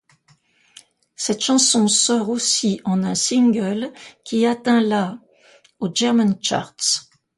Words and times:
Cette 1.15 1.41
chanson 1.43 1.87
sort 1.87 2.29
aussi 2.31 2.81
en 2.85 3.03
un 3.03 3.13
single 3.13 3.93
qui 4.25 4.47
atteint 4.47 4.81
la 4.81 5.19
aux 5.79 5.93
German 5.93 6.39
charts. 6.41 7.07